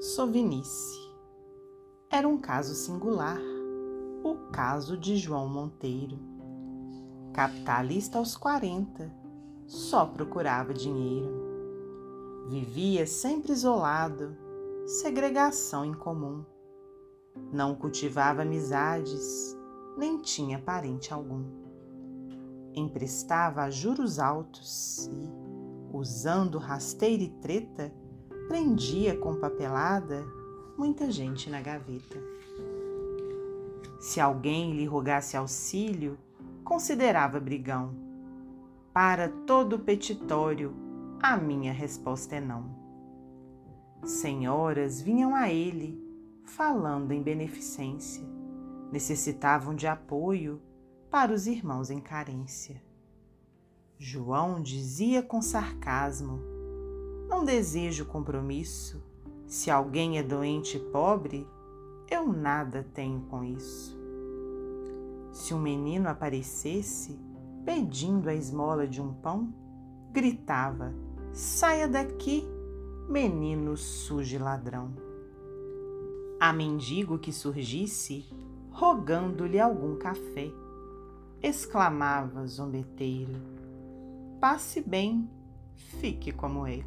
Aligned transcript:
Sovinice. 0.00 0.98
Era 2.10 2.26
um 2.26 2.38
caso 2.38 2.74
singular, 2.74 3.38
o 4.24 4.50
caso 4.50 4.96
de 4.96 5.18
João 5.18 5.46
Monteiro. 5.46 6.18
Capitalista 7.34 8.16
aos 8.16 8.34
40, 8.34 9.14
só 9.66 10.06
procurava 10.06 10.72
dinheiro. 10.72 11.28
Vivia 12.48 13.06
sempre 13.06 13.52
isolado, 13.52 14.34
segregação 14.86 15.84
em 15.84 15.92
comum. 15.92 16.46
Não 17.52 17.74
cultivava 17.74 18.40
amizades, 18.40 19.54
nem 19.98 20.22
tinha 20.22 20.58
parente 20.58 21.12
algum. 21.12 21.44
Emprestava 22.72 23.64
a 23.64 23.70
juros 23.70 24.18
altos 24.18 25.10
e, 25.12 25.30
usando 25.94 26.56
rasteira 26.56 27.22
e 27.22 27.28
treta, 27.28 27.99
prendia 28.50 29.16
com 29.16 29.36
papelada 29.36 30.26
muita 30.76 31.08
gente 31.08 31.48
na 31.48 31.60
gaveta. 31.60 32.20
Se 34.00 34.18
alguém 34.18 34.74
lhe 34.74 34.84
rogasse 34.84 35.36
auxílio, 35.36 36.18
considerava 36.64 37.38
brigão. 37.38 37.94
Para 38.92 39.28
todo 39.28 39.78
petitório, 39.78 40.74
a 41.22 41.36
minha 41.36 41.72
resposta 41.72 42.34
é 42.34 42.40
não. 42.40 42.74
Senhoras 44.02 45.00
vinham 45.00 45.32
a 45.32 45.48
ele, 45.48 45.96
falando 46.44 47.12
em 47.12 47.22
beneficência, 47.22 48.24
necessitavam 48.90 49.76
de 49.76 49.86
apoio 49.86 50.60
para 51.08 51.32
os 51.32 51.46
irmãos 51.46 51.88
em 51.88 52.00
carência. 52.00 52.82
João 53.96 54.60
dizia 54.60 55.22
com 55.22 55.40
sarcasmo: 55.40 56.49
não 57.30 57.44
desejo 57.44 58.04
compromisso. 58.04 59.00
Se 59.46 59.70
alguém 59.70 60.18
é 60.18 60.22
doente 60.22 60.76
e 60.76 60.80
pobre, 60.80 61.46
eu 62.10 62.26
nada 62.26 62.84
tenho 62.92 63.20
com 63.22 63.44
isso. 63.44 63.96
Se 65.32 65.54
um 65.54 65.60
menino 65.60 66.08
aparecesse 66.08 67.18
pedindo 67.64 68.28
a 68.28 68.34
esmola 68.34 68.86
de 68.86 69.00
um 69.00 69.14
pão, 69.14 69.54
gritava: 70.12 70.92
Saia 71.32 71.86
daqui, 71.86 72.44
menino 73.08 73.76
sujo 73.76 74.34
e 74.34 74.38
ladrão. 74.38 74.92
A 76.40 76.52
mendigo 76.52 77.18
que 77.18 77.32
surgisse, 77.32 78.28
rogando-lhe 78.70 79.60
algum 79.60 79.96
café, 79.96 80.50
exclamava 81.40 82.46
zombeteiro: 82.46 83.34
Passe 84.40 84.80
bem, 84.80 85.30
fique 85.76 86.32
como 86.32 86.66
é. 86.66 86.84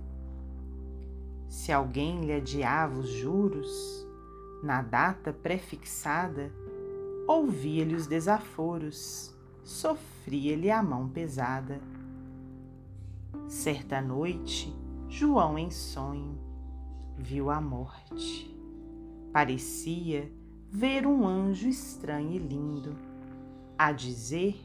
Se 1.53 1.71
alguém 1.71 2.21
lhe 2.21 2.33
adiava 2.33 2.99
os 2.99 3.07
juros, 3.07 4.07
na 4.63 4.81
data 4.81 5.31
prefixada, 5.31 6.51
ouvia-lhe 7.27 7.93
os 7.93 8.07
desaforos, 8.07 9.31
sofria-lhe 9.63 10.71
a 10.71 10.81
mão 10.81 11.07
pesada. 11.07 11.79
Certa 13.47 14.01
noite, 14.01 14.75
João 15.07 15.55
em 15.55 15.69
sonho 15.69 16.39
viu 17.19 17.51
a 17.51 17.61
morte. 17.61 18.51
Parecia 19.31 20.31
ver 20.71 21.05
um 21.05 21.25
anjo 21.25 21.69
estranho 21.69 22.31
e 22.31 22.39
lindo, 22.39 22.95
a 23.77 23.91
dizer 23.91 24.59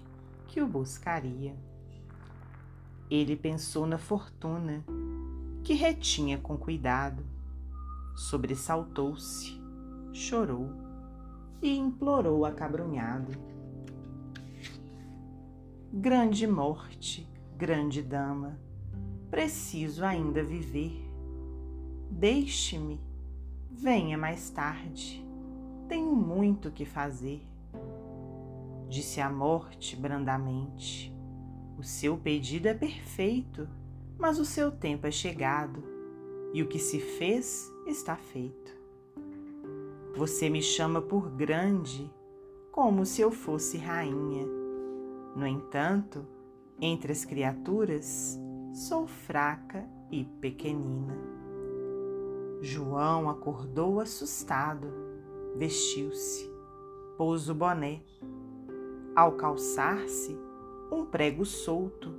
que 0.47 0.62
o 0.62 0.66
buscaria. 0.66 1.55
Ele 3.11 3.36
pensou 3.36 3.86
na 3.86 3.98
fortuna 3.98 4.83
que 5.69 5.74
retinha 5.74 6.38
com 6.38 6.56
cuidado. 6.56 7.22
Sobressaltou-se, 8.16 9.61
chorou 10.14 10.70
e 11.60 11.76
implorou 11.76 12.47
acabrunhado. 12.47 13.32
Grande 15.92 16.47
morte, 16.47 17.28
grande 17.54 18.00
dama, 18.00 18.59
preciso 19.31 20.06
ainda 20.06 20.42
viver. 20.42 21.06
Deixe-me, 22.10 22.98
venha 23.71 24.16
mais 24.16 24.48
tarde, 24.48 25.22
tenho 25.87 26.16
muito 26.16 26.71
que 26.71 26.87
fazer. 26.87 27.47
Disse 28.88 29.21
a 29.21 29.28
morte 29.28 29.94
brandamente: 29.94 31.15
O 31.76 31.82
seu 31.82 32.16
pedido 32.16 32.69
é 32.69 32.75
perfeito 32.75 33.69
mas 34.18 34.38
o 34.38 34.44
seu 34.44 34.72
tempo 34.72 35.06
é 35.06 35.10
chegado 35.10 35.82
e 36.52 36.62
o 36.62 36.66
que 36.66 36.78
se 36.78 36.98
fez 36.98 37.72
está 37.86 38.16
feito. 38.16 38.76
Você 40.16 40.50
me 40.50 40.60
chama 40.60 41.00
por 41.00 41.30
grande, 41.30 42.12
como 42.72 43.06
se 43.06 43.20
eu 43.20 43.30
fosse 43.30 43.78
rainha. 43.78 44.46
No 45.36 45.46
entanto, 45.46 46.26
entre 46.80 47.12
as 47.12 47.24
criaturas, 47.24 48.36
sou 48.72 49.06
fraca 49.06 49.88
e 50.10 50.24
pequenina. 50.24 51.16
João 52.60 53.30
acordou 53.30 54.00
assustado, 54.00 54.88
vestiu-se, 55.56 56.50
pôs 57.16 57.48
o 57.48 57.54
boné. 57.54 58.02
Ao 59.14 59.32
calçar-se, 59.32 60.36
um 60.90 61.04
prego 61.04 61.44
solto 61.44 62.12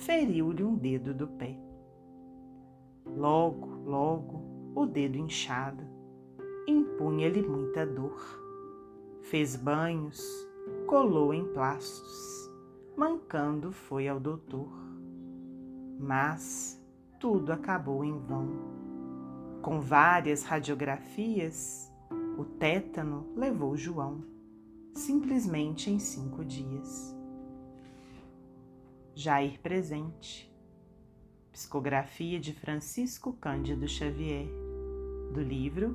feriu-lhe 0.00 0.64
um 0.64 0.74
dedo 0.74 1.12
do 1.12 1.28
pé. 1.28 1.58
Logo, 3.04 3.66
logo, 3.84 4.72
o 4.74 4.86
dedo 4.86 5.18
inchado 5.18 5.84
impunha-lhe 6.66 7.42
muita 7.42 7.84
dor. 7.86 8.18
Fez 9.22 9.56
banhos, 9.56 10.22
colou 10.86 11.34
em 11.34 11.44
plastos, 11.52 12.50
mancando 12.96 13.72
foi 13.72 14.08
ao 14.08 14.18
doutor. 14.18 14.72
Mas 15.98 16.82
tudo 17.18 17.52
acabou 17.52 18.02
em 18.02 18.18
vão. 18.18 18.48
Com 19.60 19.80
várias 19.80 20.42
radiografias, 20.42 21.92
o 22.38 22.44
tétano 22.44 23.26
levou 23.36 23.76
João, 23.76 24.24
simplesmente 24.94 25.90
em 25.90 25.98
cinco 25.98 26.42
dias. 26.42 27.19
Jair 29.22 29.58
Presente. 29.58 30.50
Psicografia 31.52 32.40
de 32.40 32.54
Francisco 32.54 33.34
Cândido 33.34 33.86
Xavier, 33.86 34.46
do 35.34 35.42
livro 35.42 35.94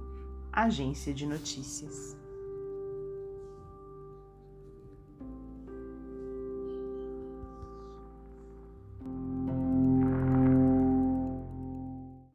Agência 0.54 1.12
de 1.12 1.26
Notícias. 1.26 2.16